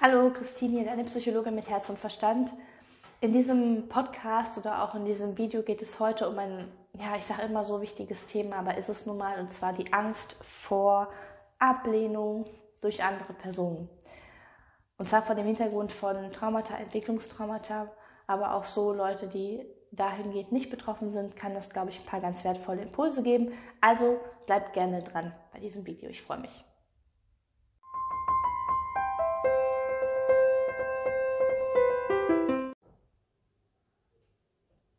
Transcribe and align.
Hallo, 0.00 0.30
Christine 0.30 0.74
hier, 0.74 0.84
deine 0.84 1.02
Psychologin 1.02 1.56
mit 1.56 1.68
Herz 1.68 1.90
und 1.90 1.98
Verstand. 1.98 2.52
In 3.20 3.32
diesem 3.32 3.88
Podcast 3.88 4.56
oder 4.56 4.84
auch 4.84 4.94
in 4.94 5.04
diesem 5.04 5.36
Video 5.36 5.62
geht 5.62 5.82
es 5.82 5.98
heute 5.98 6.28
um 6.28 6.38
ein, 6.38 6.70
ja, 6.92 7.16
ich 7.16 7.24
sage 7.24 7.42
immer 7.42 7.64
so 7.64 7.82
wichtiges 7.82 8.26
Thema, 8.26 8.58
aber 8.60 8.78
ist 8.78 8.88
es 8.88 9.06
nun 9.06 9.18
mal, 9.18 9.40
und 9.40 9.50
zwar 9.50 9.72
die 9.72 9.92
Angst 9.92 10.36
vor 10.40 11.08
Ablehnung 11.58 12.44
durch 12.80 13.02
andere 13.02 13.32
Personen. 13.32 13.88
Und 14.98 15.08
zwar 15.08 15.22
vor 15.22 15.34
dem 15.34 15.46
Hintergrund 15.46 15.90
von 15.90 16.30
Traumata, 16.30 16.76
Entwicklungstraumata, 16.76 17.90
aber 18.28 18.54
auch 18.54 18.64
so 18.64 18.92
Leute, 18.92 19.26
die 19.26 19.66
dahingehend 19.90 20.52
nicht 20.52 20.70
betroffen 20.70 21.10
sind, 21.10 21.34
kann 21.34 21.54
das, 21.54 21.70
glaube 21.70 21.90
ich, 21.90 21.98
ein 21.98 22.06
paar 22.06 22.20
ganz 22.20 22.44
wertvolle 22.44 22.82
Impulse 22.82 23.24
geben. 23.24 23.52
Also 23.80 24.20
bleibt 24.46 24.74
gerne 24.74 25.02
dran 25.02 25.34
bei 25.52 25.58
diesem 25.58 25.84
Video. 25.86 26.08
Ich 26.08 26.22
freue 26.22 26.38
mich. 26.38 26.67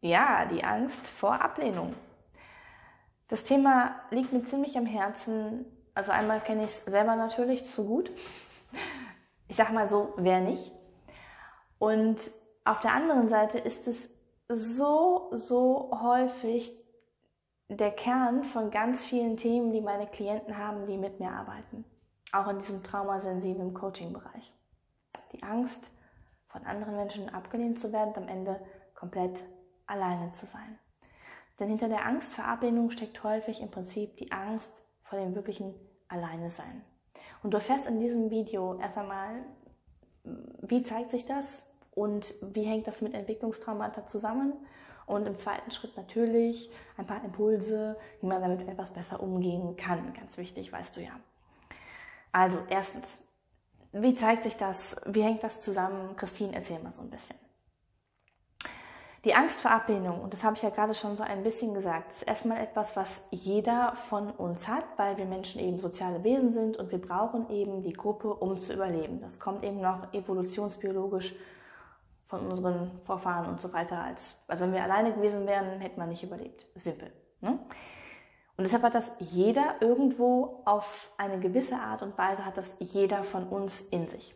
Ja, 0.09 0.45
die 0.45 0.63
Angst 0.63 1.05
vor 1.05 1.39
Ablehnung. 1.39 1.93
Das 3.27 3.43
Thema 3.43 3.93
liegt 4.09 4.33
mir 4.33 4.43
ziemlich 4.43 4.75
am 4.75 4.87
Herzen. 4.87 5.67
Also 5.93 6.11
einmal 6.11 6.41
kenne 6.41 6.63
ich 6.63 6.69
es 6.69 6.85
selber 6.85 7.15
natürlich 7.15 7.63
zu 7.67 7.85
gut. 7.85 8.09
Ich 9.47 9.55
sage 9.55 9.71
mal 9.71 9.87
so, 9.87 10.13
wer 10.17 10.41
nicht. 10.41 10.71
Und 11.77 12.19
auf 12.65 12.79
der 12.79 12.93
anderen 12.93 13.29
Seite 13.29 13.59
ist 13.59 13.87
es 13.87 14.09
so, 14.47 15.29
so 15.31 15.91
häufig 16.01 16.73
der 17.67 17.91
Kern 17.91 18.43
von 18.43 18.71
ganz 18.71 19.05
vielen 19.05 19.37
Themen, 19.37 19.71
die 19.71 19.81
meine 19.81 20.07
Klienten 20.07 20.57
haben, 20.57 20.87
die 20.87 20.97
mit 20.97 21.19
mir 21.19 21.29
arbeiten. 21.29 21.85
Auch 22.31 22.47
in 22.47 22.57
diesem 22.57 22.81
traumasensiblen 22.81 23.75
Coaching-Bereich. 23.75 24.51
Die 25.33 25.43
Angst, 25.43 25.91
von 26.47 26.65
anderen 26.65 26.95
Menschen 26.95 27.29
abgelehnt 27.29 27.77
zu 27.77 27.93
werden, 27.93 28.15
am 28.15 28.27
Ende 28.27 28.59
komplett 28.95 29.45
alleine 29.89 30.31
zu 30.31 30.45
sein. 30.45 30.77
Denn 31.59 31.69
hinter 31.69 31.89
der 31.89 32.05
Angst 32.05 32.33
vor 32.33 32.45
Ablehnung 32.45 32.89
steckt 32.91 33.23
häufig 33.23 33.61
im 33.61 33.71
Prinzip 33.71 34.17
die 34.17 34.31
Angst 34.31 34.71
vor 35.03 35.19
dem 35.19 35.35
wirklichen 35.35 35.73
Alleine 36.07 36.49
sein. 36.49 36.83
Und 37.43 37.51
du 37.51 37.57
erfährst 37.57 37.87
in 37.87 37.99
diesem 37.99 38.29
Video 38.29 38.79
erst 38.79 38.97
einmal, 38.97 39.43
wie 40.61 40.83
zeigt 40.83 41.11
sich 41.11 41.25
das 41.25 41.63
und 41.91 42.33
wie 42.41 42.63
hängt 42.63 42.87
das 42.87 43.01
mit 43.01 43.13
Entwicklungstraumata 43.13 44.05
zusammen. 44.05 44.53
Und 45.05 45.25
im 45.25 45.37
zweiten 45.37 45.71
Schritt 45.71 45.97
natürlich 45.97 46.71
ein 46.95 47.07
paar 47.07 47.23
Impulse, 47.23 47.97
wie 48.21 48.27
man 48.27 48.41
damit 48.41 48.67
etwas 48.67 48.91
besser 48.91 49.21
umgehen 49.21 49.75
kann. 49.75 50.13
Ganz 50.13 50.37
wichtig, 50.37 50.71
weißt 50.71 50.95
du 50.95 51.01
ja. 51.01 51.19
Also 52.31 52.59
erstens, 52.69 53.19
wie 53.91 54.13
zeigt 54.13 54.43
sich 54.43 54.55
das? 54.55 54.95
Wie 55.07 55.23
hängt 55.23 55.43
das 55.43 55.61
zusammen? 55.61 56.15
Christine, 56.15 56.53
erzähl 56.53 56.79
mal 56.79 56.91
so 56.91 57.01
ein 57.01 57.09
bisschen. 57.09 57.35
Die 59.25 59.35
Angst 59.35 59.59
vor 59.59 59.71
Ablehnung, 59.71 60.21
und 60.21 60.31
das 60.31 60.45
habe 60.45 60.55
ich 60.55 60.61
ja 60.61 60.69
gerade 60.69 60.93
schon 60.93 61.17
so 61.17 61.23
ein 61.23 61.43
bisschen 61.43 61.73
gesagt, 61.73 62.11
ist 62.11 62.23
erstmal 62.23 62.61
etwas, 62.61 62.95
was 62.95 63.27
jeder 63.31 63.93
von 64.07 64.31
uns 64.31 64.69
hat, 64.69 64.85
weil 64.95 65.17
wir 65.17 65.25
Menschen 65.25 65.59
eben 65.59 65.79
soziale 65.79 66.23
Wesen 66.23 66.53
sind 66.53 66.77
und 66.77 66.89
wir 66.89 67.01
brauchen 67.01 67.49
eben 67.49 67.83
die 67.83 67.91
Gruppe, 67.91 68.33
um 68.33 68.61
zu 68.61 68.73
überleben. 68.73 69.19
Das 69.19 69.37
kommt 69.37 69.65
eben 69.65 69.81
noch 69.81 70.13
evolutionsbiologisch 70.13 71.35
von 72.23 72.47
unseren 72.47 72.91
Vorfahren 73.01 73.49
und 73.49 73.59
so 73.59 73.73
weiter. 73.73 74.01
Als, 74.01 74.41
also 74.47 74.63
wenn 74.65 74.73
wir 74.73 74.83
alleine 74.83 75.13
gewesen 75.13 75.45
wären, 75.45 75.81
hätte 75.81 75.99
man 75.99 76.07
nicht 76.07 76.23
überlebt. 76.23 76.65
Simpel. 76.75 77.11
Ne? 77.41 77.59
Und 78.55 78.63
deshalb 78.63 78.83
hat 78.83 78.95
das 78.95 79.11
jeder 79.19 79.81
irgendwo 79.81 80.61
auf 80.63 81.11
eine 81.17 81.39
gewisse 81.39 81.75
Art 81.75 82.03
und 82.03 82.17
Weise, 82.17 82.45
hat 82.45 82.55
das 82.55 82.75
jeder 82.79 83.23
von 83.23 83.47
uns 83.47 83.81
in 83.81 84.07
sich. 84.07 84.33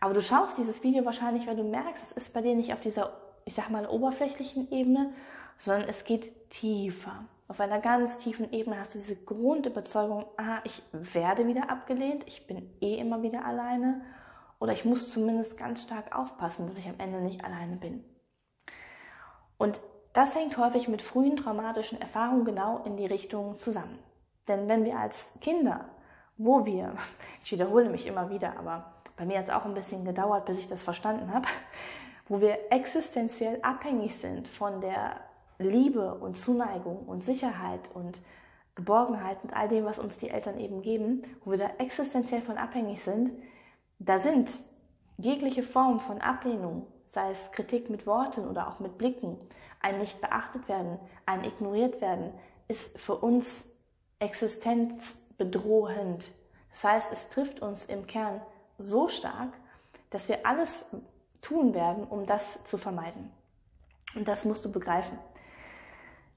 Aber 0.00 0.14
du 0.14 0.22
schaust 0.22 0.58
dieses 0.58 0.82
Video 0.82 1.04
wahrscheinlich, 1.04 1.46
weil 1.46 1.56
du 1.56 1.64
merkst, 1.64 2.02
es 2.02 2.12
ist 2.12 2.34
bei 2.34 2.42
dir 2.42 2.54
nicht 2.54 2.72
auf 2.72 2.80
dieser 2.80 3.12
ich 3.46 3.54
sag 3.54 3.70
mal, 3.70 3.86
oberflächlichen 3.86 4.70
Ebene, 4.70 5.14
sondern 5.56 5.88
es 5.88 6.04
geht 6.04 6.50
tiefer. 6.50 7.24
Auf 7.48 7.60
einer 7.60 7.78
ganz 7.78 8.18
tiefen 8.18 8.52
Ebene 8.52 8.78
hast 8.78 8.94
du 8.94 8.98
diese 8.98 9.24
Grundüberzeugung, 9.24 10.26
ah, 10.36 10.58
ich 10.64 10.82
werde 10.92 11.46
wieder 11.46 11.70
abgelehnt, 11.70 12.24
ich 12.26 12.46
bin 12.46 12.68
eh 12.80 12.96
immer 12.96 13.22
wieder 13.22 13.44
alleine 13.44 14.02
oder 14.58 14.72
ich 14.72 14.84
muss 14.84 15.12
zumindest 15.12 15.56
ganz 15.56 15.82
stark 15.82 16.14
aufpassen, 16.16 16.66
dass 16.66 16.76
ich 16.76 16.88
am 16.88 16.98
Ende 16.98 17.20
nicht 17.20 17.44
alleine 17.44 17.76
bin. 17.76 18.04
Und 19.58 19.80
das 20.12 20.34
hängt 20.34 20.58
häufig 20.58 20.88
mit 20.88 21.02
frühen 21.02 21.36
traumatischen 21.36 22.00
Erfahrungen 22.00 22.44
genau 22.44 22.82
in 22.84 22.96
die 22.96 23.06
Richtung 23.06 23.56
zusammen. 23.58 23.98
Denn 24.48 24.66
wenn 24.66 24.84
wir 24.84 24.98
als 24.98 25.38
Kinder, 25.40 25.84
wo 26.36 26.66
wir, 26.66 26.96
ich 27.44 27.52
wiederhole 27.52 27.90
mich 27.90 28.06
immer 28.06 28.28
wieder, 28.28 28.58
aber 28.58 28.92
bei 29.16 29.24
mir 29.24 29.38
hat 29.38 29.44
es 29.44 29.54
auch 29.54 29.64
ein 29.64 29.74
bisschen 29.74 30.04
gedauert, 30.04 30.46
bis 30.46 30.58
ich 30.58 30.68
das 30.68 30.82
verstanden 30.82 31.32
habe, 31.32 31.46
wo 32.28 32.40
wir 32.40 32.58
existenziell 32.70 33.60
abhängig 33.62 34.16
sind 34.16 34.48
von 34.48 34.80
der 34.80 35.20
Liebe 35.58 36.14
und 36.14 36.36
Zuneigung 36.36 37.06
und 37.06 37.22
Sicherheit 37.22 37.80
und 37.94 38.20
Geborgenheit 38.74 39.38
und 39.42 39.54
all 39.54 39.68
dem, 39.68 39.84
was 39.84 39.98
uns 39.98 40.18
die 40.18 40.30
Eltern 40.30 40.58
eben 40.58 40.82
geben, 40.82 41.22
wo 41.44 41.52
wir 41.52 41.58
da 41.58 41.70
existenziell 41.78 42.42
von 42.42 42.58
abhängig 42.58 43.02
sind, 43.02 43.32
da 43.98 44.18
sind 44.18 44.50
jegliche 45.16 45.62
Form 45.62 46.00
von 46.00 46.20
Ablehnung, 46.20 46.86
sei 47.06 47.30
es 47.30 47.50
Kritik 47.52 47.88
mit 47.88 48.06
Worten 48.06 48.46
oder 48.46 48.68
auch 48.68 48.80
mit 48.80 48.98
Blicken, 48.98 49.38
ein 49.80 49.98
nicht 49.98 50.20
beachtet 50.20 50.68
werden, 50.68 50.98
ein 51.24 51.44
ignoriert 51.44 52.02
werden, 52.02 52.34
ist 52.68 52.98
für 52.98 53.14
uns 53.14 53.64
existenzbedrohend. 54.18 56.30
Das 56.70 56.84
heißt, 56.84 57.12
es 57.12 57.30
trifft 57.30 57.62
uns 57.62 57.86
im 57.86 58.06
Kern 58.06 58.42
so 58.76 59.08
stark, 59.08 59.54
dass 60.10 60.28
wir 60.28 60.46
alles 60.46 60.84
tun 61.46 61.74
werden, 61.74 62.04
um 62.04 62.26
das 62.26 62.62
zu 62.64 62.76
vermeiden. 62.76 63.30
Und 64.14 64.26
das 64.26 64.44
musst 64.44 64.64
du 64.64 64.72
begreifen. 64.72 65.18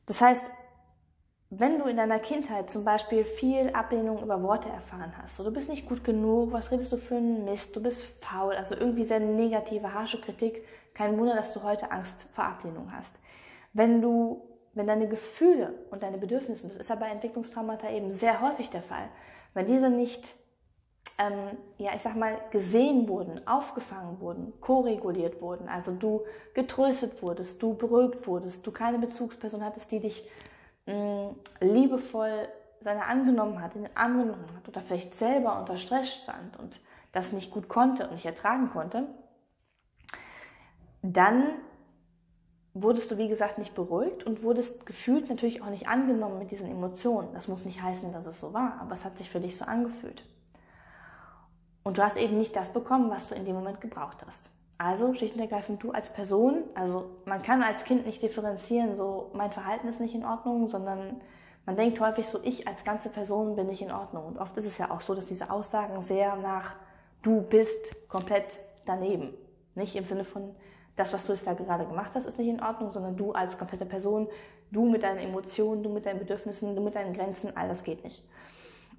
Das 0.06 0.22
heißt, 0.22 0.44
wenn 1.50 1.80
du 1.80 1.86
in 1.86 1.97
deiner 1.97 2.20
Kindheit 2.20 2.70
zum 2.70 2.86
Beispiel 2.86 3.25
viel 3.25 3.72
Ablehnung 3.72 4.22
über 4.22 4.44
Worte 4.44 4.69
erfahren 4.69 5.14
hast, 5.19 5.38
so 5.38 5.44
du 5.44 5.52
bist 5.52 5.68
nicht 5.68 5.88
gut 5.90 6.03
genug, 6.03 6.52
was 6.52 6.72
redest 6.72 6.92
du 6.92 6.98
für 6.98 7.16
einen 7.16 7.44
Mist, 7.46 7.75
du 7.75 7.81
bist 7.81 8.03
faul, 8.24 8.53
also 8.53 8.75
irgendwie 8.75 9.03
sehr 9.03 9.19
negative, 9.19 9.94
harsche 9.94 10.22
Kritik, 10.22 10.64
kein 10.94 11.18
Wunder, 11.18 11.36
dass 11.36 11.53
du 11.53 11.64
heute 11.64 11.92
Angst 11.92 12.28
vor 12.31 12.44
Ablehnung 12.44 12.92
hast. 12.92 13.16
Wenn 13.74 14.02
du, 14.02 14.48
wenn 14.75 14.86
deine 14.86 15.08
Gefühle 15.08 15.74
und 15.90 16.03
deine 16.03 16.19
Bedürfnisse, 16.19 16.68
das 16.68 16.78
ist 16.78 16.90
ja 16.90 16.96
bei 16.96 17.08
Entwicklungstraumata 17.08 17.90
eben 17.90 18.12
sehr 18.12 18.42
häufig 18.42 18.69
der 18.69 18.84
Fall, 18.84 19.09
wenn 19.56 19.66
diese 19.66 19.90
nicht 19.90 20.36
ähm, 21.19 21.57
ja, 21.78 21.94
ich 21.94 22.02
sag 22.02 22.16
mal, 22.16 22.40
gesehen 22.50 23.07
wurden, 23.09 23.46
aufgefangen 23.46 24.22
wurden, 24.22 24.53
koreguliert 24.62 25.41
wurden, 25.41 25.68
also 25.68 25.91
du 25.91 26.22
getröstet 26.53 27.22
wurdest, 27.22 27.62
du 27.62 27.75
beruhigt 27.75 28.25
wurdest, 28.25 28.66
du 28.66 28.72
keine 28.72 28.97
Bezugsperson 29.00 29.63
hattest, 29.63 29.91
die 29.91 30.00
dich 30.00 30.28
mh, 30.85 30.94
mm, 30.94 31.35
liebevoll 31.59 32.47
seine 32.80 33.06
angenommen 33.06 33.62
hat, 33.62 33.75
in 33.75 33.84
den 33.84 33.97
Arm 33.97 34.18
genommen 34.18 34.47
hat 34.56 34.68
oder 34.69 34.80
vielleicht 34.80 35.13
selber 35.13 35.59
unter 35.59 35.75
Stress 35.75 36.13
stand 36.13 36.57
und 36.57 36.80
das 37.12 37.34
nicht 37.34 37.51
gut 37.51 37.68
konnte 37.68 38.06
und 38.06 38.13
nicht 38.13 38.25
ertragen 38.25 38.69
konnte, 38.69 39.07
dann 41.01 41.50
wurdest 42.74 43.12
du, 43.12 43.18
wie 43.18 43.28
gesagt, 43.28 43.57
nicht 43.57 43.75
beruhigt 43.75 44.24
und 44.24 44.41
wurdest 44.41 44.86
gefühlt 44.86 45.28
natürlich 45.28 45.62
auch 45.62 45.69
nicht 45.69 45.90
angenommen 45.90 46.40
mit 46.40 46.51
diesen 46.51 46.72
Emotionen. 46.72 47.34
Das 47.34 47.50
muss 47.50 47.66
nicht 47.66 47.81
heißen, 47.81 48.13
dass 48.13 48.25
es 48.25 48.40
so 48.40 48.53
war, 48.53 48.80
aber 48.80 48.94
es 48.94 49.03
hat 49.03 49.18
sich 49.18 49.30
für 49.30 49.41
dich 49.41 49.57
so 49.57 49.66
angefühlt. 49.66 50.24
Und 51.84 51.97
du 51.97 52.03
hast 52.03 52.17
eben 52.17 52.38
nicht 52.38 52.56
das 52.56 52.72
bekommen, 52.73 53.09
was 53.09 53.29
du 53.29 53.35
in 53.35 53.45
dem 53.45 53.56
Moment 53.56 53.81
gebraucht 53.81 54.17
hast. 54.25 54.50
Also 54.78 55.13
schlicht 55.13 55.35
und 55.35 55.41
ergreifend 55.41 55.84
du 55.84 55.91
als 55.91 56.13
Person, 56.13 56.63
also 56.73 57.09
man 57.25 57.41
kann 57.41 57.62
als 57.62 57.84
Kind 57.84 58.06
nicht 58.06 58.22
differenzieren, 58.22 58.95
so 58.95 59.29
mein 59.34 59.51
Verhalten 59.51 59.89
ist 59.89 60.00
nicht 60.00 60.16
in 60.16 60.23
Ordnung, 60.23 60.68
sondern 60.69 61.19
man 61.66 61.75
denkt 61.75 62.00
häufig 62.00 62.25
so, 62.28 62.39
ich 62.44 62.68
als 62.68 62.84
ganze 62.84 63.09
Person 63.09 63.56
bin 63.56 63.68
nicht 63.68 63.81
in 63.81 63.91
Ordnung. 63.91 64.25
Und 64.25 64.38
oft 64.38 64.56
ist 64.57 64.66
es 64.66 64.78
ja 64.78 64.89
auch 64.89 65.01
so, 65.01 65.13
dass 65.13 65.25
diese 65.25 65.51
Aussagen 65.51 66.01
sehr 66.01 66.35
nach 66.38 66.75
du 67.22 67.41
bist 67.41 68.07
komplett 68.07 68.59
daneben. 68.86 69.33
Nicht 69.75 69.95
im 69.95 70.06
Sinne 70.06 70.24
von 70.24 70.56
das, 70.95 71.13
was 71.13 71.25
du 71.25 71.33
jetzt 71.33 71.45
da 71.45 71.54
gerade 71.54 71.86
gemacht 71.86 72.12
hast, 72.13 72.25
ist 72.25 72.39
nicht 72.39 72.50
in 72.50 72.62
Ordnung, 72.62 72.92
sondern 72.92 73.15
du 73.15 73.33
als 73.33 73.57
komplette 73.57 73.86
Person, 73.86 74.27
du 74.71 74.86
mit 74.86 75.04
deinen 75.04 75.19
Emotionen, 75.19 75.83
du 75.83 75.89
mit 75.89 76.06
deinen 76.06 76.19
Bedürfnissen, 76.19 76.75
du 76.75 76.81
mit 76.81 76.95
deinen 76.95 77.13
Grenzen, 77.13 77.56
all 77.56 77.68
das 77.68 77.83
geht 77.83 78.04
nicht. 78.04 78.24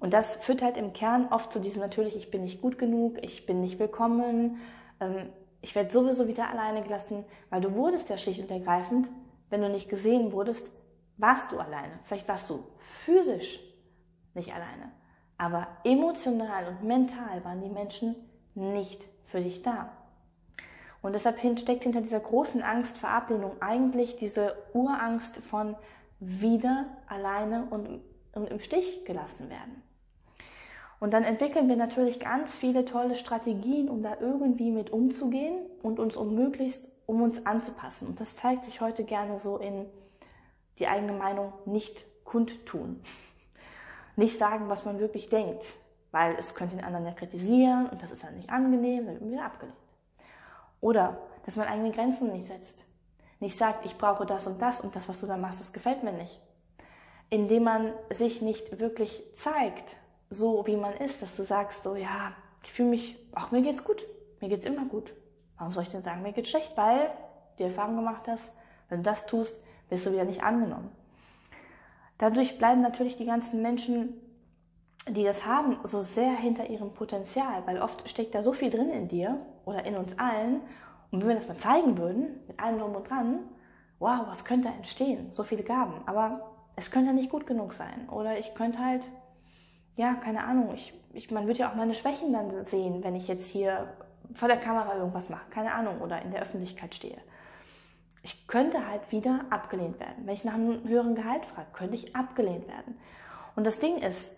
Und 0.01 0.13
das 0.13 0.35
führt 0.37 0.63
halt 0.63 0.77
im 0.77 0.93
Kern 0.93 1.27
oft 1.29 1.53
zu 1.53 1.59
diesem 1.59 1.79
natürlich, 1.79 2.15
ich 2.15 2.31
bin 2.31 2.41
nicht 2.41 2.59
gut 2.59 2.79
genug, 2.79 3.19
ich 3.21 3.45
bin 3.45 3.61
nicht 3.61 3.77
willkommen, 3.77 4.57
ähm, 4.99 5.29
ich 5.61 5.75
werde 5.75 5.91
sowieso 5.91 6.27
wieder 6.27 6.49
alleine 6.49 6.81
gelassen, 6.81 7.23
weil 7.51 7.61
du 7.61 7.75
wurdest 7.75 8.09
ja 8.09 8.17
schlicht 8.17 8.41
und 8.41 8.49
ergreifend, 8.49 9.11
wenn 9.51 9.61
du 9.61 9.69
nicht 9.69 9.89
gesehen 9.89 10.31
wurdest, 10.31 10.71
warst 11.17 11.51
du 11.51 11.59
alleine. 11.59 11.99
Vielleicht 12.05 12.27
warst 12.27 12.49
du 12.49 12.63
physisch 13.05 13.59
nicht 14.33 14.51
alleine, 14.51 14.91
aber 15.37 15.67
emotional 15.83 16.67
und 16.67 16.83
mental 16.83 17.45
waren 17.45 17.61
die 17.61 17.69
Menschen 17.69 18.15
nicht 18.55 19.05
für 19.25 19.39
dich 19.39 19.61
da. 19.61 19.91
Und 21.03 21.13
deshalb 21.13 21.39
steckt 21.59 21.83
hinter 21.83 22.01
dieser 22.01 22.21
großen 22.21 22.63
Angst 22.63 22.97
vor 22.97 23.09
Ablehnung 23.09 23.61
eigentlich 23.61 24.15
diese 24.15 24.55
Urangst 24.73 25.37
von 25.37 25.75
wieder 26.19 26.87
alleine 27.07 27.67
und, 27.69 28.01
und 28.33 28.47
im 28.49 28.59
Stich 28.59 29.05
gelassen 29.05 29.51
werden. 29.51 29.83
Und 31.01 31.15
dann 31.15 31.23
entwickeln 31.23 31.67
wir 31.67 31.77
natürlich 31.77 32.19
ganz 32.19 32.55
viele 32.55 32.85
tolle 32.85 33.15
Strategien, 33.15 33.89
um 33.89 34.03
da 34.03 34.17
irgendwie 34.19 34.69
mit 34.69 34.91
umzugehen 34.91 35.55
und 35.81 35.99
uns 35.99 36.15
um 36.15 36.35
möglichst 36.35 36.87
um 37.07 37.23
uns 37.23 37.43
anzupassen. 37.47 38.07
Und 38.07 38.19
das 38.19 38.35
zeigt 38.35 38.65
sich 38.65 38.81
heute 38.81 39.03
gerne 39.03 39.39
so 39.39 39.57
in 39.57 39.87
die 40.77 40.87
eigene 40.87 41.13
Meinung 41.13 41.53
nicht 41.65 42.05
kundtun. 42.23 43.01
Nicht 44.15 44.37
sagen, 44.37 44.69
was 44.69 44.85
man 44.85 44.99
wirklich 44.99 45.29
denkt, 45.29 45.65
weil 46.11 46.35
es 46.37 46.53
könnte 46.53 46.75
den 46.75 46.85
anderen 46.85 47.05
ja 47.05 47.13
kritisieren 47.13 47.87
und 47.89 48.03
das 48.03 48.11
ist 48.11 48.23
dann 48.23 48.35
nicht 48.35 48.49
angenehm, 48.49 49.05
dann 49.05 49.19
wird 49.21 49.31
wieder 49.31 49.45
abgelehnt. 49.45 49.77
Oder 50.81 51.17
dass 51.45 51.55
man 51.55 51.67
eigene 51.67 51.91
Grenzen 51.91 52.31
nicht 52.31 52.45
setzt. 52.45 52.83
Nicht 53.39 53.57
sagt, 53.57 53.85
ich 53.85 53.97
brauche 53.97 54.25
das 54.25 54.45
und 54.47 54.61
das 54.61 54.81
und 54.81 54.95
das, 54.95 55.07
was 55.07 55.21
du 55.21 55.27
da 55.27 55.37
machst, 55.37 55.61
das 55.61 55.71
gefällt 55.71 56.03
mir 56.03 56.11
nicht. 56.11 56.39
Indem 57.29 57.63
man 57.63 57.93
sich 58.09 58.41
nicht 58.41 58.79
wirklich 58.79 59.23
zeigt, 59.33 59.95
so 60.31 60.65
wie 60.65 60.77
man 60.77 60.93
ist, 60.93 61.21
dass 61.21 61.35
du 61.35 61.43
sagst, 61.43 61.83
so 61.83 61.95
ja, 61.95 62.31
ich 62.63 62.71
fühle 62.71 62.89
mich, 62.89 63.17
ach, 63.35 63.51
mir 63.51 63.61
geht's 63.61 63.83
gut, 63.83 64.03
mir 64.39 64.49
geht's 64.49 64.65
immer 64.65 64.85
gut. 64.85 65.13
Warum 65.57 65.73
soll 65.73 65.83
ich 65.83 65.89
denn 65.89 66.01
sagen, 66.01 66.23
mir 66.23 66.31
geht's 66.31 66.49
schlecht? 66.49 66.75
Weil 66.77 67.11
die 67.59 67.63
Erfahrung 67.63 67.97
gemacht 67.97 68.27
hast, 68.27 68.51
wenn 68.89 69.03
du 69.03 69.03
das 69.03 69.27
tust, 69.27 69.59
wirst 69.89 70.05
du 70.05 70.13
wieder 70.13 70.23
nicht 70.23 70.41
angenommen. 70.41 70.89
Dadurch 72.17 72.57
bleiben 72.57 72.81
natürlich 72.81 73.17
die 73.17 73.25
ganzen 73.25 73.61
Menschen, 73.61 74.13
die 75.09 75.23
das 75.23 75.45
haben, 75.45 75.77
so 75.83 76.01
sehr 76.01 76.33
hinter 76.33 76.69
ihrem 76.69 76.93
Potenzial, 76.93 77.63
weil 77.65 77.81
oft 77.81 78.07
steckt 78.09 78.33
da 78.33 78.41
so 78.41 78.53
viel 78.53 78.69
drin 78.69 78.89
in 78.89 79.07
dir 79.07 79.39
oder 79.65 79.83
in 79.85 79.97
uns 79.97 80.17
allen. 80.17 80.61
Und 81.11 81.21
wenn 81.21 81.29
wir 81.29 81.35
das 81.35 81.47
mal 81.47 81.57
zeigen 81.57 81.97
würden, 81.97 82.39
mit 82.47 82.59
allem 82.59 82.79
drum 82.79 82.95
und 82.95 83.09
dran, 83.09 83.39
wow, 83.99 84.21
was 84.27 84.45
könnte 84.45 84.69
entstehen? 84.69 85.31
So 85.31 85.43
viele 85.43 85.63
Gaben. 85.63 86.01
Aber 86.05 86.51
es 86.75 86.89
könnte 86.89 87.13
nicht 87.13 87.29
gut 87.29 87.47
genug 87.47 87.73
sein. 87.73 88.07
Oder 88.09 88.37
ich 88.37 88.53
könnte 88.53 88.79
halt, 88.79 89.09
ja, 89.95 90.13
keine 90.15 90.43
Ahnung, 90.43 90.73
ich, 90.73 90.93
ich, 91.13 91.31
man 91.31 91.47
wird 91.47 91.57
ja 91.57 91.69
auch 91.71 91.75
meine 91.75 91.95
Schwächen 91.95 92.33
dann 92.33 92.51
sehen, 92.65 93.03
wenn 93.03 93.15
ich 93.15 93.27
jetzt 93.27 93.47
hier 93.47 93.93
vor 94.33 94.47
der 94.47 94.57
Kamera 94.57 94.95
irgendwas 94.95 95.29
mache, 95.29 95.49
keine 95.49 95.73
Ahnung, 95.73 95.99
oder 96.01 96.21
in 96.21 96.31
der 96.31 96.41
Öffentlichkeit 96.41 96.95
stehe. 96.95 97.17
Ich 98.23 98.47
könnte 98.47 98.87
halt 98.87 99.11
wieder 99.11 99.45
abgelehnt 99.49 99.99
werden. 99.99 100.25
Wenn 100.25 100.33
ich 100.33 100.45
nach 100.45 100.53
einem 100.53 100.87
höheren 100.87 101.15
Gehalt 101.15 101.45
frage, 101.45 101.67
könnte 101.73 101.95
ich 101.95 102.15
abgelehnt 102.15 102.67
werden. 102.67 102.97
Und 103.55 103.65
das 103.65 103.79
Ding 103.79 103.97
ist, 103.97 104.31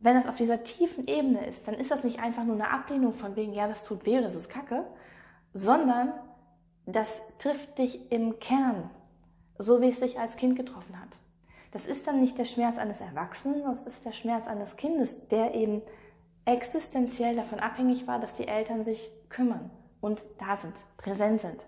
wenn 0.00 0.14
das 0.14 0.26
auf 0.26 0.36
dieser 0.36 0.64
tiefen 0.64 1.06
Ebene 1.06 1.46
ist, 1.46 1.68
dann 1.68 1.74
ist 1.74 1.90
das 1.90 2.04
nicht 2.04 2.20
einfach 2.20 2.44
nur 2.44 2.54
eine 2.54 2.70
Ablehnung 2.70 3.14
von 3.14 3.36
wegen, 3.36 3.52
ja, 3.52 3.68
das 3.68 3.84
tut 3.84 4.04
weh, 4.06 4.20
das 4.20 4.34
ist 4.34 4.48
Kacke, 4.48 4.84
sondern 5.52 6.12
das 6.86 7.08
trifft 7.38 7.78
dich 7.78 8.10
im 8.12 8.38
Kern, 8.38 8.90
so 9.58 9.80
wie 9.80 9.88
es 9.88 10.00
dich 10.00 10.18
als 10.18 10.36
Kind 10.36 10.56
getroffen 10.56 11.00
hat. 11.00 11.18
Das 11.76 11.86
ist 11.86 12.06
dann 12.06 12.22
nicht 12.22 12.38
der 12.38 12.46
Schmerz 12.46 12.78
eines 12.78 13.02
Erwachsenen, 13.02 13.62
das 13.64 13.86
ist 13.86 14.06
der 14.06 14.12
Schmerz 14.12 14.48
eines 14.48 14.76
Kindes, 14.76 15.28
der 15.28 15.54
eben 15.54 15.82
existenziell 16.46 17.36
davon 17.36 17.60
abhängig 17.60 18.06
war, 18.06 18.18
dass 18.18 18.32
die 18.32 18.48
Eltern 18.48 18.82
sich 18.82 19.12
kümmern 19.28 19.70
und 20.00 20.24
da 20.38 20.56
sind, 20.56 20.72
präsent 20.96 21.42
sind. 21.42 21.62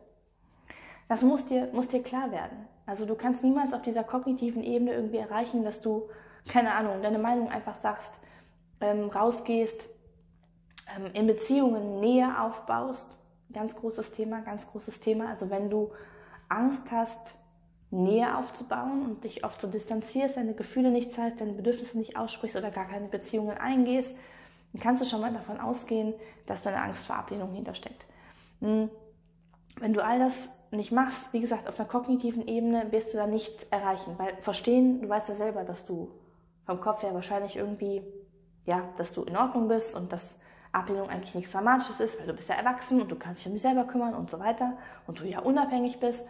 Das 1.11 1.21
muss 1.21 1.45
dir, 1.45 1.69
muss 1.75 1.89
dir 1.89 2.03
klar 2.03 2.33
werden. 2.33 2.57
Also 2.87 3.05
du 3.05 3.17
kannst 3.17 3.45
niemals 3.45 3.75
auf 3.75 3.83
dieser 3.83 4.03
kognitiven 4.03 4.63
Ebene 4.63 4.95
irgendwie 4.95 5.19
erreichen, 5.19 5.63
dass 5.63 5.83
du, 5.83 6.09
keine 6.49 6.73
Ahnung, 6.73 7.03
deine 7.03 7.19
Meinung 7.19 7.51
einfach 7.51 7.77
sagst, 7.77 8.19
ähm, 8.81 9.11
rausgehst, 9.11 9.91
ähm, 10.97 11.11
in 11.13 11.27
Beziehungen 11.27 12.01
Nähe 12.01 12.41
aufbaust. 12.41 13.19
Ganz 13.53 13.77
großes 13.77 14.13
Thema, 14.13 14.41
ganz 14.41 14.67
großes 14.69 15.01
Thema. 15.01 15.29
Also 15.29 15.51
wenn 15.51 15.69
du 15.69 15.93
Angst 16.49 16.91
hast, 16.91 17.38
Nähe 17.91 18.37
aufzubauen 18.37 19.05
und 19.05 19.25
dich 19.25 19.45
oft 19.45 19.61
so 19.61 19.67
distanzierst, 19.67 20.37
deine 20.37 20.55
Gefühle 20.55 20.91
nicht 20.91 21.13
zeigst, 21.13 21.41
deine 21.41 21.53
Bedürfnisse 21.53 21.99
nicht 21.99 22.17
aussprichst 22.17 22.57
oder 22.57 22.71
gar 22.71 22.87
keine 22.87 23.09
Beziehungen 23.09 23.57
eingehst, 23.57 24.15
dann 24.73 24.83
kannst 24.83 25.03
du 25.03 25.07
schon 25.07 25.23
mal 25.23 25.33
davon 25.33 25.59
ausgehen, 25.59 26.15
dass 26.47 26.63
deine 26.63 26.83
Angst 26.83 27.07
vor 27.07 27.17
Ablehnung 27.17 27.53
hintersteckt. 27.53 28.05
Hm. 28.61 28.91
Wenn 29.81 29.95
du 29.95 30.05
all 30.05 30.19
das 30.19 30.51
nicht 30.71 30.93
machst, 30.93 31.33
wie 31.33 31.41
gesagt, 31.41 31.69
auf 31.69 31.79
einer 31.79 31.89
kognitiven 31.89 32.47
Ebene 32.47 32.91
wirst 32.91 33.15
du 33.15 33.17
da 33.17 33.27
nichts 33.27 33.65
erreichen, 33.71 34.15
weil 34.19 34.37
verstehen, 34.41 35.01
du 35.01 35.09
weißt 35.09 35.29
ja 35.31 35.35
selber, 35.35 35.65
dass 35.65 35.87
du 35.87 36.11
vom 36.67 36.81
Kopf 36.81 37.03
her 37.03 37.15
wahrscheinlich 37.15 37.57
irgendwie, 37.57 38.03
ja, 38.67 38.83
dass 38.99 39.13
du 39.13 39.23
in 39.23 39.37
Ordnung 39.37 39.69
bist 39.69 39.95
und 39.95 40.13
dass 40.13 40.39
Ablehnung 40.73 41.09
eigentlich 41.09 41.35
nichts 41.35 41.53
Dramatisches 41.53 42.01
ist, 42.01 42.21
weil 42.21 42.27
du 42.27 42.35
bist 42.35 42.51
ja 42.51 42.57
erwachsen 42.57 43.01
und 43.01 43.11
du 43.11 43.17
kannst 43.17 43.41
dich 43.41 43.47
um 43.47 43.55
dich 43.55 43.63
selber 43.63 43.85
kümmern 43.85 44.15
und 44.15 44.31
so 44.31 44.39
weiter 44.39 44.77
und 45.07 45.21
du 45.21 45.25
ja 45.25 45.39
unabhängig 45.41 45.99
bist. 46.01 46.29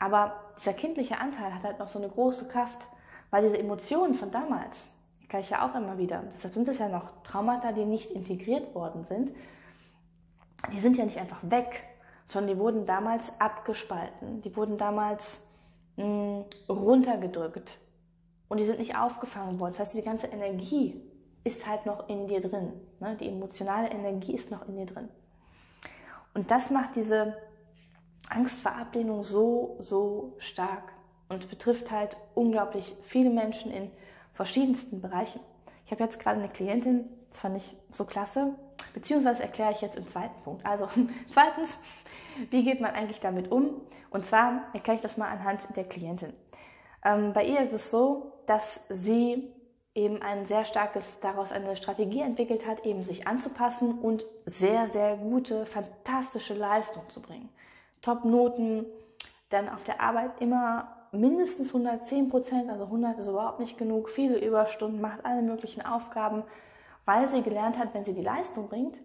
Aber 0.00 0.32
dieser 0.56 0.72
kindliche 0.72 1.18
Anteil 1.18 1.54
hat 1.54 1.62
halt 1.62 1.78
noch 1.78 1.88
so 1.88 1.98
eine 1.98 2.08
große 2.08 2.48
Kraft, 2.48 2.88
weil 3.30 3.44
diese 3.44 3.58
Emotionen 3.58 4.14
von 4.14 4.30
damals, 4.30 4.88
die 5.20 5.36
ich 5.36 5.50
ja 5.50 5.68
auch 5.68 5.74
immer 5.76 5.98
wieder, 5.98 6.24
deshalb 6.32 6.54
sind 6.54 6.66
es 6.68 6.78
ja 6.78 6.88
noch 6.88 7.22
Traumata, 7.22 7.70
die 7.70 7.84
nicht 7.84 8.10
integriert 8.10 8.74
worden 8.74 9.04
sind, 9.04 9.30
die 10.72 10.80
sind 10.80 10.96
ja 10.96 11.04
nicht 11.04 11.18
einfach 11.18 11.38
weg, 11.42 11.84
sondern 12.28 12.54
die 12.54 12.60
wurden 12.60 12.86
damals 12.86 13.38
abgespalten, 13.40 14.40
die 14.42 14.56
wurden 14.56 14.78
damals 14.78 15.46
mh, 15.96 16.04
hm, 16.04 16.44
runtergedrückt 16.68 17.78
und 18.48 18.58
die 18.58 18.64
sind 18.64 18.78
nicht 18.78 18.96
aufgefangen 18.96 19.60
worden. 19.60 19.72
Das 19.72 19.80
heißt, 19.80 19.92
diese 19.92 20.04
ganze 20.04 20.28
Energie 20.28 21.00
ist 21.44 21.66
halt 21.66 21.86
noch 21.86 22.08
in 22.08 22.26
dir 22.26 22.40
drin. 22.40 22.72
Ne? 23.00 23.16
Die 23.20 23.28
emotionale 23.28 23.90
Energie 23.90 24.34
ist 24.34 24.50
noch 24.50 24.66
in 24.66 24.76
dir 24.76 24.86
drin. 24.86 25.08
Und 26.34 26.50
das 26.50 26.70
macht 26.70 26.96
diese 26.96 27.36
Angst 28.28 28.60
vor 28.60 28.72
Ablehnung 28.72 29.24
so, 29.24 29.76
so 29.80 30.34
stark 30.38 30.92
und 31.28 31.48
betrifft 31.48 31.90
halt 31.90 32.16
unglaublich 32.34 32.94
viele 33.02 33.30
Menschen 33.30 33.72
in 33.72 33.90
verschiedensten 34.32 35.00
Bereichen. 35.00 35.40
Ich 35.86 35.92
habe 35.92 36.04
jetzt 36.04 36.20
gerade 36.20 36.38
eine 36.38 36.48
Klientin, 36.48 37.08
das 37.28 37.40
fand 37.40 37.56
ich 37.56 37.76
so 37.90 38.04
klasse, 38.04 38.54
beziehungsweise 38.94 39.42
erkläre 39.42 39.72
ich 39.72 39.80
jetzt 39.80 39.96
im 39.96 40.06
zweiten 40.06 40.40
Punkt. 40.42 40.64
Also 40.64 40.88
zweitens, 41.28 41.78
wie 42.50 42.64
geht 42.64 42.80
man 42.80 42.92
eigentlich 42.92 43.20
damit 43.20 43.50
um? 43.50 43.80
Und 44.10 44.26
zwar 44.26 44.64
erkläre 44.72 44.96
ich 44.96 45.02
das 45.02 45.16
mal 45.16 45.28
anhand 45.28 45.76
der 45.76 45.84
Klientin. 45.84 46.32
Ähm, 47.04 47.32
bei 47.32 47.44
ihr 47.44 47.60
ist 47.60 47.72
es 47.72 47.90
so, 47.90 48.32
dass 48.46 48.80
sie 48.88 49.52
eben 49.94 50.22
ein 50.22 50.46
sehr 50.46 50.64
starkes, 50.64 51.04
daraus 51.20 51.52
eine 51.52 51.74
Strategie 51.76 52.20
entwickelt 52.20 52.66
hat, 52.66 52.84
eben 52.86 53.04
sich 53.04 53.26
anzupassen 53.26 53.98
und 53.98 54.24
sehr, 54.46 54.88
sehr 54.88 55.16
gute, 55.16 55.66
fantastische 55.66 56.54
Leistung 56.54 57.08
zu 57.10 57.20
bringen. 57.20 57.48
Top-Noten, 58.02 58.86
dann 59.50 59.68
auf 59.68 59.84
der 59.84 60.00
Arbeit 60.00 60.40
immer 60.40 61.00
mindestens 61.12 61.68
110 61.68 62.28
Prozent, 62.28 62.70
also 62.70 62.84
100 62.84 63.18
ist 63.18 63.28
überhaupt 63.28 63.60
nicht 63.60 63.78
genug, 63.78 64.10
viele 64.10 64.38
Überstunden, 64.38 65.00
macht 65.00 65.24
alle 65.24 65.42
möglichen 65.42 65.84
Aufgaben, 65.84 66.44
weil 67.04 67.28
sie 67.28 67.42
gelernt 67.42 67.78
hat, 67.78 67.94
wenn 67.94 68.04
sie 68.04 68.14
die 68.14 68.22
Leistung 68.22 68.68
bringt, 68.68 68.96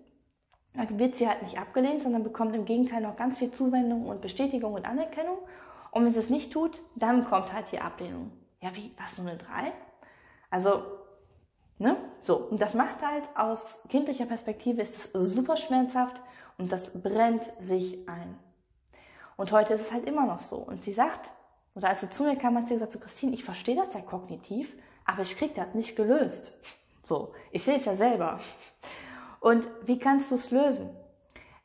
dann 0.74 1.00
wird 1.00 1.16
sie 1.16 1.28
halt 1.28 1.42
nicht 1.42 1.58
abgelehnt, 1.58 2.04
sondern 2.04 2.24
bekommt 2.24 2.56
im 2.56 2.66
Gegenteil 2.66 3.02
noch 3.02 3.16
ganz 3.16 3.38
viel 3.38 3.52
Zuwendung 3.52 4.08
und 4.08 4.22
Bestätigung 4.22 4.74
und 4.74 4.86
Anerkennung. 4.86 5.38
Und 5.92 6.06
wenn 6.06 6.14
sie 6.14 6.20
es 6.20 6.30
nicht 6.30 6.52
tut, 6.52 6.82
dann 6.96 7.24
kommt 7.26 7.54
halt 7.54 7.72
die 7.72 7.80
Ablehnung. 7.80 8.32
Ja, 8.62 8.76
wie, 8.76 8.92
was, 9.02 9.18
nur 9.18 9.28
eine 9.28 9.38
3? 9.38 9.72
Also, 10.50 10.84
ne? 11.78 11.96
So, 12.22 12.36
und 12.36 12.62
das 12.62 12.74
macht 12.74 13.02
halt 13.06 13.30
aus 13.36 13.80
kindlicher 13.88 14.26
Perspektive 14.26 14.82
ist 14.82 14.96
das 14.96 15.12
super 15.14 15.56
schmerzhaft 15.56 16.22
und 16.58 16.72
das 16.72 16.92
brennt 17.02 17.46
sich 17.60 18.08
ein. 18.10 18.38
Und 19.38 19.52
heute 19.52 19.74
ist 19.74 19.82
es 19.82 19.92
halt 19.92 20.06
immer 20.06 20.26
noch 20.26 20.40
so. 20.40 20.58
Und 20.58 20.84
sie 20.84 20.94
sagt, 20.94 21.32
oder 21.76 21.90
als 21.90 22.02
sie 22.02 22.10
zu 22.10 22.24
mir 22.24 22.38
kam, 22.38 22.58
hat 22.58 22.68
sie 22.68 22.76
gesagt, 22.76 22.94
so 22.94 23.00
Christine, 23.00 23.34
ich 23.34 23.44
verstehe 23.44 23.76
das 23.76 23.94
ja 23.94 24.02
kognitiv, 24.02 24.74
aber 25.06 25.22
ich 25.22 25.38
kriege 25.38 25.54
das 25.54 25.74
nicht 25.74 25.96
gelöst. 25.96 26.54
So, 27.04 27.34
ich 27.52 27.64
sehe 27.64 27.76
es 27.76 27.86
ja 27.86 27.96
selber. 27.96 28.40
Und 29.40 29.68
wie 29.86 30.00
kannst 30.00 30.32
du 30.32 30.36
es 30.36 30.52
lösen? 30.52 30.90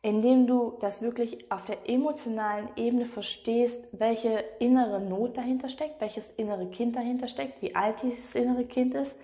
Indem 0.03 0.47
du 0.47 0.77
das 0.81 1.03
wirklich 1.03 1.51
auf 1.53 1.65
der 1.65 1.89
emotionalen 1.89 2.69
Ebene 2.77 3.07
verstehst, 3.07 3.89
welche 3.93 4.45
innere 4.59 5.01
Not 5.01 5.37
dahinter 5.37 5.69
steckt, 5.69 6.01
welches 6.01 6.31
innere 6.33 6.67
Kind 6.71 6.97
dahinter 6.97 7.29
steckt, 7.29 7.63
wie 7.63 7.77
alt 7.77 8.03
dieses 8.03 8.35
innere 8.35 8.65
Kind 8.65 8.95
ist, 8.95 9.17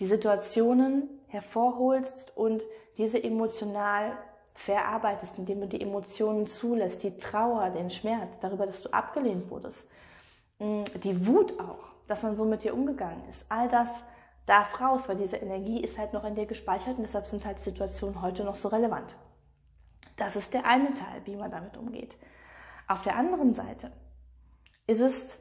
die 0.00 0.06
Situationen 0.06 1.08
hervorholst 1.28 2.36
und 2.36 2.64
diese 2.96 3.22
emotional 3.22 4.16
verarbeitest, 4.58 5.38
indem 5.38 5.60
du 5.60 5.68
die 5.68 5.80
Emotionen 5.80 6.48
zulässt, 6.48 7.04
die 7.04 7.16
Trauer, 7.16 7.70
den 7.70 7.90
Schmerz 7.90 8.38
darüber, 8.40 8.66
dass 8.66 8.82
du 8.82 8.90
abgelehnt 8.90 9.48
wurdest, 9.50 9.88
mm, 10.58 10.82
die 11.04 11.26
Wut 11.26 11.58
auch, 11.60 11.92
dass 12.08 12.24
man 12.24 12.36
so 12.36 12.44
mit 12.44 12.64
dir 12.64 12.74
umgegangen 12.74 13.22
ist. 13.30 13.46
All 13.50 13.68
das 13.68 13.88
darf 14.46 14.80
raus, 14.80 15.08
weil 15.08 15.16
diese 15.16 15.36
Energie 15.36 15.80
ist 15.80 15.96
halt 15.96 16.12
noch 16.12 16.24
in 16.24 16.34
dir 16.34 16.46
gespeichert 16.46 16.96
und 16.96 17.04
deshalb 17.04 17.26
sind 17.26 17.46
halt 17.46 17.60
Situationen 17.60 18.20
heute 18.20 18.42
noch 18.42 18.56
so 18.56 18.68
relevant. 18.68 19.14
Das 20.16 20.34
ist 20.34 20.52
der 20.52 20.66
eine 20.66 20.92
Teil, 20.92 21.22
wie 21.24 21.36
man 21.36 21.52
damit 21.52 21.76
umgeht. 21.76 22.16
Auf 22.88 23.02
der 23.02 23.14
anderen 23.14 23.54
Seite 23.54 23.92
ist 24.88 25.00
es 25.00 25.38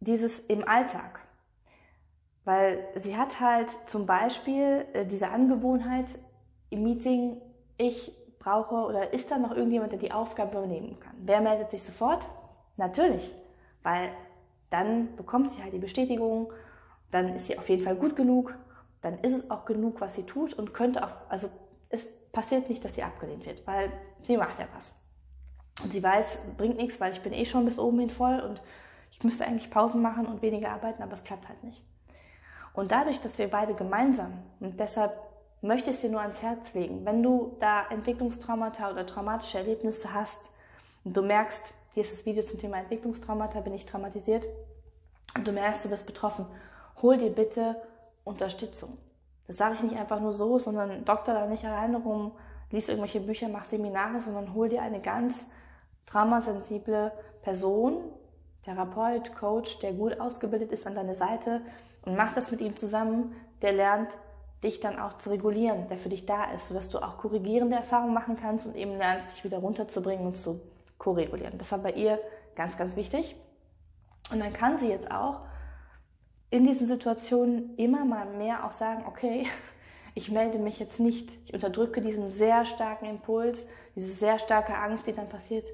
dieses 0.00 0.40
im 0.40 0.66
Alltag. 0.66 1.20
Weil 2.44 2.88
sie 2.96 3.16
hat 3.16 3.38
halt 3.38 3.70
zum 3.86 4.06
Beispiel 4.06 4.86
äh, 4.94 5.06
diese 5.06 5.28
Angewohnheit 5.28 6.18
im 6.70 6.82
Meeting, 6.82 7.40
ich 7.76 8.12
brauche 8.38 8.74
oder 8.74 9.12
ist 9.12 9.30
da 9.30 9.38
noch 9.38 9.52
irgendjemand, 9.52 9.92
der 9.92 9.98
die 9.98 10.12
Aufgabe 10.12 10.58
übernehmen 10.58 10.98
kann? 11.00 11.14
Wer 11.18 11.40
meldet 11.40 11.70
sich 11.70 11.82
sofort? 11.82 12.26
Natürlich, 12.76 13.34
weil 13.82 14.10
dann 14.70 15.16
bekommt 15.16 15.52
sie 15.52 15.62
halt 15.62 15.72
die 15.72 15.78
Bestätigung, 15.78 16.52
dann 17.10 17.34
ist 17.34 17.46
sie 17.46 17.58
auf 17.58 17.68
jeden 17.68 17.82
Fall 17.82 17.96
gut 17.96 18.14
genug 18.14 18.54
dann 19.00 19.18
ist 19.20 19.32
es 19.32 19.50
auch 19.50 19.64
genug, 19.64 20.00
was 20.00 20.14
sie 20.14 20.24
tut 20.24 20.54
und 20.54 20.74
könnte 20.74 21.04
auch, 21.04 21.12
also 21.28 21.48
es 21.88 22.06
passiert 22.32 22.68
nicht, 22.68 22.84
dass 22.84 22.94
sie 22.94 23.02
abgelehnt 23.02 23.46
wird, 23.46 23.66
weil 23.66 23.92
sie 24.22 24.36
macht 24.36 24.58
ja 24.58 24.66
was. 24.74 24.94
Und 25.82 25.92
sie 25.92 26.02
weiß, 26.02 26.38
bringt 26.56 26.76
nichts, 26.76 27.00
weil 27.00 27.12
ich 27.12 27.22
bin 27.22 27.32
eh 27.32 27.46
schon 27.46 27.64
bis 27.64 27.78
oben 27.78 28.00
hin 28.00 28.10
voll 28.10 28.40
und 28.40 28.60
ich 29.10 29.22
müsste 29.22 29.46
eigentlich 29.46 29.70
Pausen 29.70 30.02
machen 30.02 30.26
und 30.26 30.42
weniger 30.42 30.70
arbeiten, 30.70 31.02
aber 31.02 31.12
es 31.12 31.24
klappt 31.24 31.48
halt 31.48 31.62
nicht. 31.62 31.84
Und 32.74 32.90
dadurch, 32.92 33.20
dass 33.20 33.38
wir 33.38 33.48
beide 33.48 33.74
gemeinsam, 33.74 34.42
und 34.60 34.78
deshalb 34.78 35.12
möchte 35.60 35.90
es 35.90 36.00
dir 36.00 36.10
nur 36.10 36.20
ans 36.20 36.42
Herz 36.42 36.74
legen, 36.74 37.04
wenn 37.04 37.22
du 37.22 37.56
da 37.60 37.86
Entwicklungstraumata 37.90 38.90
oder 38.90 39.06
traumatische 39.06 39.58
Erlebnisse 39.58 40.14
hast 40.14 40.50
und 41.04 41.16
du 41.16 41.22
merkst, 41.22 41.74
hier 41.94 42.02
ist 42.02 42.18
das 42.18 42.26
Video 42.26 42.42
zum 42.42 42.60
Thema 42.60 42.78
Entwicklungstraumata, 42.78 43.60
bin 43.60 43.74
ich 43.74 43.86
traumatisiert, 43.86 44.46
und 45.34 45.46
du 45.46 45.52
merkst, 45.52 45.84
du 45.84 45.88
bist 45.88 46.06
betroffen, 46.06 46.46
hol 47.02 47.16
dir 47.16 47.30
bitte 47.30 47.76
Unterstützung. 48.24 48.98
Das 49.46 49.56
sage 49.56 49.74
ich 49.76 49.82
nicht 49.82 49.96
einfach 49.96 50.20
nur 50.20 50.32
so, 50.32 50.58
sondern 50.58 51.04
doktor 51.04 51.34
da 51.34 51.46
nicht 51.46 51.64
alleine 51.64 51.98
rum, 51.98 52.32
lies 52.70 52.88
irgendwelche 52.88 53.20
Bücher, 53.20 53.48
mach 53.48 53.64
Seminare, 53.64 54.20
sondern 54.20 54.54
hol 54.54 54.68
dir 54.68 54.82
eine 54.82 55.00
ganz 55.00 55.46
traumasensible 56.06 57.12
Person, 57.42 58.02
Therapeut, 58.64 59.34
Coach, 59.36 59.78
der 59.78 59.92
gut 59.92 60.20
ausgebildet 60.20 60.72
ist 60.72 60.86
an 60.86 60.94
deine 60.94 61.14
Seite 61.14 61.62
und 62.04 62.16
mach 62.16 62.32
das 62.32 62.50
mit 62.50 62.60
ihm 62.60 62.76
zusammen, 62.76 63.34
der 63.62 63.72
lernt 63.72 64.16
dich 64.62 64.80
dann 64.80 64.98
auch 64.98 65.16
zu 65.18 65.30
regulieren, 65.30 65.88
der 65.88 65.98
für 65.98 66.08
dich 66.08 66.26
da 66.26 66.50
ist, 66.52 66.68
sodass 66.68 66.88
du 66.88 66.98
auch 66.98 67.18
korrigierende 67.18 67.76
Erfahrungen 67.76 68.14
machen 68.14 68.36
kannst 68.40 68.66
und 68.66 68.74
eben 68.74 68.96
lernst, 68.96 69.30
dich 69.30 69.44
wieder 69.44 69.58
runterzubringen 69.58 70.26
und 70.26 70.36
zu 70.36 70.60
koregulieren. 70.98 71.58
Das 71.58 71.70
war 71.72 71.78
bei 71.78 71.92
ihr 71.92 72.18
ganz, 72.56 72.76
ganz 72.76 72.96
wichtig. 72.96 73.36
Und 74.30 74.40
dann 74.40 74.52
kann 74.52 74.78
sie 74.78 74.88
jetzt 74.88 75.10
auch 75.10 75.40
in 76.50 76.64
diesen 76.64 76.86
Situationen 76.86 77.76
immer 77.76 78.04
mal 78.04 78.26
mehr 78.26 78.64
auch 78.64 78.72
sagen, 78.72 79.04
okay, 79.06 79.46
ich 80.14 80.30
melde 80.30 80.58
mich 80.58 80.80
jetzt 80.80 80.98
nicht, 80.98 81.30
ich 81.46 81.54
unterdrücke 81.54 82.00
diesen 82.00 82.30
sehr 82.30 82.64
starken 82.64 83.06
Impuls, 83.06 83.66
diese 83.94 84.12
sehr 84.12 84.38
starke 84.38 84.74
Angst, 84.74 85.06
die 85.06 85.14
dann 85.14 85.28
passiert 85.28 85.68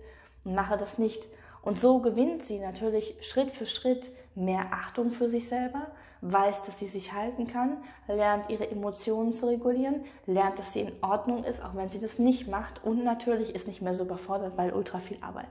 und 0.45 0.55
mache 0.55 0.77
das 0.77 0.99
nicht. 0.99 1.25
Und 1.63 1.81
so 1.81 2.01
gewinnt 2.01 2.43
sie 2.43 2.59
natürlich 2.59 3.17
Schritt 3.23 3.51
für 3.51 3.67
Schritt 3.67 4.11
mehr 4.35 4.67
Achtung 4.73 5.13
für 5.13 5.31
sich 5.31 5.49
selber, 5.49 5.87
weiß, 6.25 6.65
dass 6.65 6.79
sie 6.79 6.87
sich 6.87 7.13
halten 7.13 7.47
kann, 7.47 7.77
lernt 8.09 8.49
ihre 8.49 8.71
Emotionen 8.71 9.35
zu 9.35 9.47
regulieren, 9.47 10.05
lernt, 10.25 10.59
dass 10.59 10.73
sie 10.73 10.81
in 10.81 10.93
Ordnung 11.03 11.45
ist, 11.45 11.63
auch 11.63 11.75
wenn 11.75 11.91
sie 11.91 12.01
das 12.01 12.19
nicht 12.19 12.49
macht 12.49 12.83
und 12.83 13.05
natürlich 13.05 13.55
ist 13.55 13.69
nicht 13.69 13.83
mehr 13.83 13.93
so 13.93 14.05
überfordert, 14.05 14.57
weil 14.57 14.73
ultra 14.73 15.01
viel 15.01 15.19
Arbeit. 15.21 15.51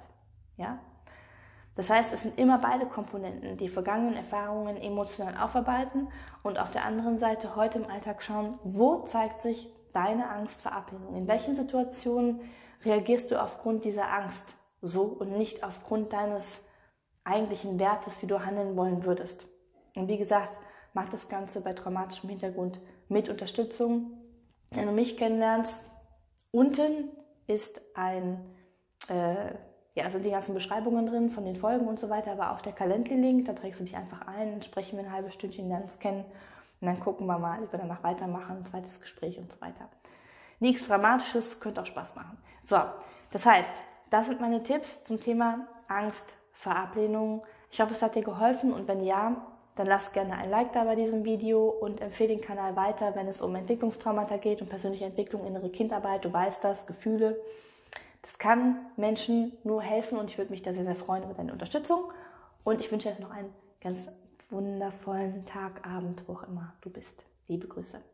Ja? 0.57 0.79
Das 1.75 1.91
heißt, 1.91 2.11
es 2.11 2.23
sind 2.23 2.39
immer 2.39 2.57
beide 2.57 2.87
Komponenten, 2.87 3.57
die 3.57 3.69
vergangenen 3.69 4.15
Erfahrungen 4.15 4.77
emotional 4.77 5.37
aufarbeiten 5.37 6.07
und 6.41 6.57
auf 6.57 6.71
der 6.71 6.85
anderen 6.85 7.19
Seite 7.19 7.55
heute 7.55 7.79
im 7.79 7.89
Alltag 7.89 8.23
schauen, 8.23 8.57
wo 8.63 9.01
zeigt 9.03 9.41
sich 9.41 9.69
deine 9.93 10.29
Angst 10.29 10.63
vor 10.63 10.71
Ablehnung? 10.71 11.15
In 11.15 11.27
welchen 11.27 11.55
Situationen 11.55 12.41
reagierst 12.83 13.29
du 13.29 13.39
aufgrund 13.39 13.85
dieser 13.85 14.11
Angst 14.11 14.57
so 14.81 15.03
und 15.03 15.37
nicht 15.37 15.63
aufgrund 15.63 16.13
deines 16.13 16.63
eigentlichen 17.23 17.79
Wertes, 17.79 18.23
wie 18.23 18.27
du 18.27 18.43
handeln 18.43 18.75
wollen 18.75 19.05
würdest? 19.05 19.47
Und 19.95 20.07
wie 20.07 20.17
gesagt, 20.17 20.57
mach 20.93 21.09
das 21.09 21.27
Ganze 21.29 21.61
bei 21.61 21.73
traumatischem 21.73 22.29
Hintergrund 22.29 22.79
mit 23.09 23.29
Unterstützung. 23.29 24.11
Wenn 24.71 24.87
du 24.87 24.91
mich 24.91 25.17
kennenlernst, 25.17 25.89
unten 26.51 27.09
ist 27.47 27.81
ein 27.95 28.43
äh, 29.09 29.53
ja, 29.95 30.09
sind 30.09 30.25
die 30.25 30.31
ganzen 30.31 30.53
Beschreibungen 30.53 31.05
drin 31.05 31.29
von 31.29 31.45
den 31.45 31.55
Folgen 31.55 31.87
und 31.87 31.99
so 31.99 32.09
weiter, 32.09 32.31
aber 32.31 32.51
auch 32.51 32.61
der 32.61 32.73
Calendly-Link, 32.73 33.45
da 33.45 33.53
trägst 33.53 33.79
du 33.79 33.83
dich 33.83 33.95
einfach 33.95 34.27
ein, 34.27 34.61
sprechen 34.61 34.97
wir 34.97 35.05
ein 35.05 35.11
halbes 35.11 35.35
Stündchen, 35.35 35.69
lernen 35.69 35.83
uns 35.83 35.99
kennen 35.99 36.25
und 36.81 36.87
dann 36.87 36.99
gucken 36.99 37.27
wir 37.27 37.37
mal, 37.37 37.61
ob 37.61 37.71
wir 37.71 37.79
danach 37.79 38.03
weitermachen, 38.03 38.65
zweites 38.65 38.99
Gespräch 38.99 39.37
und 39.37 39.51
so 39.51 39.61
weiter. 39.61 39.89
Nichts 40.59 40.87
Dramatisches, 40.87 41.59
könnte 41.59 41.81
auch 41.81 41.85
Spaß 41.85 42.15
machen. 42.15 42.37
So, 42.63 42.79
das 43.31 43.45
heißt, 43.45 43.71
das 44.09 44.27
sind 44.27 44.41
meine 44.41 44.63
Tipps 44.63 45.03
zum 45.03 45.19
Thema 45.19 45.67
Angst 45.87 46.33
vor 46.53 46.75
Ablehnung. 46.75 47.43
Ich 47.69 47.79
hoffe, 47.79 47.91
es 47.91 48.01
hat 48.01 48.15
dir 48.15 48.23
geholfen 48.23 48.73
und 48.73 48.87
wenn 48.87 49.03
ja, 49.03 49.45
dann 49.75 49.87
lass 49.87 50.11
gerne 50.11 50.37
ein 50.37 50.49
Like 50.49 50.73
da 50.73 50.83
bei 50.83 50.95
diesem 50.95 51.25
Video 51.25 51.67
und 51.67 52.01
empfehle 52.01 52.29
den 52.29 52.41
Kanal 52.41 52.75
weiter, 52.75 53.15
wenn 53.15 53.27
es 53.27 53.41
um 53.41 53.55
Entwicklungstraumata 53.55 54.37
geht 54.37 54.61
und 54.61 54.69
persönliche 54.69 55.05
Entwicklung, 55.05 55.45
innere 55.45 55.69
Kindarbeit, 55.69 56.25
du 56.25 56.31
weißt 56.31 56.63
das, 56.63 56.85
Gefühle. 56.85 57.39
Das 58.21 58.37
kann 58.37 58.77
Menschen 58.95 59.53
nur 59.63 59.81
helfen 59.81 60.17
und 60.17 60.29
ich 60.29 60.37
würde 60.37 60.51
mich 60.51 60.61
da 60.61 60.73
sehr, 60.73 60.85
sehr 60.85 60.95
freuen 60.95 61.23
über 61.23 61.33
deine 61.33 61.51
Unterstützung. 61.51 62.11
Und 62.63 62.79
ich 62.79 62.91
wünsche 62.91 63.07
dir 63.07 63.15
jetzt 63.15 63.21
noch 63.21 63.31
einen 63.31 63.53
ganz 63.81 64.09
wundervollen 64.49 65.45
Tag, 65.45 65.85
Abend, 65.85 66.23
wo 66.27 66.33
auch 66.33 66.43
immer 66.43 66.73
du 66.81 66.89
bist. 66.89 67.25
Liebe 67.47 67.67
Grüße. 67.67 68.12